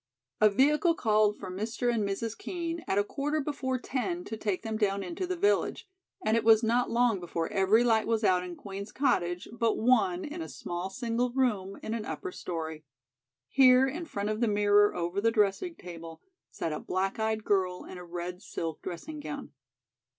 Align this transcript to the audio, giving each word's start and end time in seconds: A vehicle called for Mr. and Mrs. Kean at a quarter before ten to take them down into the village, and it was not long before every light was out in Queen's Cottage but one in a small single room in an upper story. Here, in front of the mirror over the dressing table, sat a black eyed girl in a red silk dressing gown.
A 0.39 0.49
vehicle 0.49 0.95
called 0.95 1.37
for 1.37 1.51
Mr. 1.51 1.93
and 1.93 2.01
Mrs. 2.03 2.35
Kean 2.35 2.83
at 2.87 2.97
a 2.97 3.03
quarter 3.03 3.39
before 3.39 3.77
ten 3.77 4.23
to 4.23 4.35
take 4.35 4.63
them 4.63 4.75
down 4.75 5.03
into 5.03 5.27
the 5.27 5.35
village, 5.35 5.87
and 6.25 6.35
it 6.35 6.43
was 6.43 6.63
not 6.63 6.89
long 6.89 7.19
before 7.19 7.49
every 7.53 7.83
light 7.83 8.07
was 8.07 8.23
out 8.23 8.43
in 8.43 8.55
Queen's 8.55 8.91
Cottage 8.91 9.47
but 9.51 9.77
one 9.77 10.25
in 10.25 10.41
a 10.41 10.49
small 10.49 10.89
single 10.89 11.29
room 11.29 11.77
in 11.83 11.93
an 11.93 12.05
upper 12.05 12.31
story. 12.31 12.83
Here, 13.47 13.87
in 13.87 14.05
front 14.05 14.29
of 14.29 14.39
the 14.41 14.47
mirror 14.47 14.95
over 14.95 15.21
the 15.21 15.29
dressing 15.29 15.75
table, 15.75 16.23
sat 16.49 16.73
a 16.73 16.79
black 16.79 17.19
eyed 17.19 17.43
girl 17.43 17.85
in 17.85 17.99
a 17.99 18.03
red 18.03 18.41
silk 18.41 18.81
dressing 18.81 19.19
gown. 19.19 19.53